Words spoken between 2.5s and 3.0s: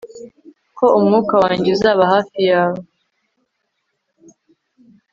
yawe